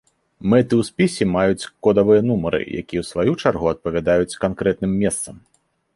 [0.51, 5.35] Мэты ў спісе маюць кодавыя нумары, якія ў сваю чаргу адпавядаюць канкрэтным месцам.